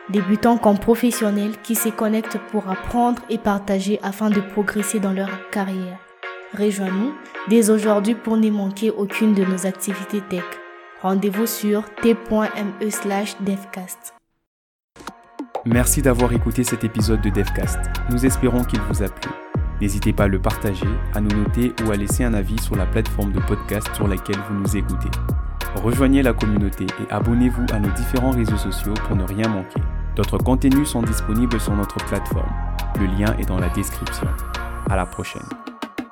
débutants 0.09 0.59
comme 0.59 0.79
professionnels 0.79 1.57
qui 1.63 1.75
se 1.75 1.89
connectent 1.89 2.39
pour 2.51 2.69
apprendre 2.69 3.23
et 3.29 3.39
partager 3.39 3.99
afin 4.03 4.31
de 4.31 4.41
progresser 4.41 5.01
dans 5.01 5.13
leur 5.13 5.51
carrière. 5.51 5.99
Rejoins-nous 6.59 7.15
dès 7.49 7.71
aujourd'hui 7.71 8.15
pour 8.15 8.37
ne 8.37 8.51
manquer 8.51 8.91
aucune 8.91 9.35
de 9.35 9.45
nos 9.45 9.67
activités 9.67 10.21
tech. 10.21 10.45
Rendez-vous 11.01 11.47
sur 11.47 11.85
t.me 11.97 12.91
slash 12.91 13.37
devcast. 13.41 14.15
Merci 15.65 16.03
d'avoir 16.03 16.33
écouté 16.33 16.65
cet 16.65 16.83
épisode 16.85 17.21
de 17.21 17.31
DevCast. 17.31 17.79
Nous 18.11 18.27
espérons 18.27 18.65
qu'il 18.65 18.81
vous 18.81 19.03
a 19.03 19.09
plu. 19.09 19.31
N'hésitez 19.81 20.13
pas 20.13 20.25
à 20.25 20.29
le 20.29 20.41
partager, 20.41 20.87
à 21.15 21.21
nous 21.21 21.37
noter 21.37 21.73
ou 21.85 21.91
à 21.91 21.97
laisser 21.97 22.25
un 22.25 22.35
avis 22.35 22.61
sur 22.61 22.77
la 22.77 22.87
plateforme 22.87 23.33
de 23.33 23.41
podcast 23.41 23.89
sur 23.95 24.07
laquelle 24.09 24.39
vous 24.49 24.55
nous 24.55 24.77
écoutez. 24.77 25.11
Rejoignez 25.76 26.23
la 26.23 26.33
communauté 26.33 26.85
et 26.85 27.12
abonnez-vous 27.12 27.67
à 27.73 27.79
nos 27.79 27.91
différents 27.91 28.31
réseaux 28.31 28.59
sociaux 28.59 28.95
pour 29.07 29.17
ne 29.17 29.25
rien 29.25 29.49
manquer. 29.49 29.81
D'autres 30.14 30.38
contenus 30.38 30.88
sont 30.88 31.02
disponibles 31.02 31.59
sur 31.61 31.75
notre 31.75 31.97
plateforme. 32.07 32.52
Le 33.00 33.07
lien 33.07 33.35
est 33.38 33.47
dans 33.47 33.59
la 33.59 33.69
description. 33.71 34.29
À 34.91 34.97
la 34.97 35.07
prochaine. 35.07 35.43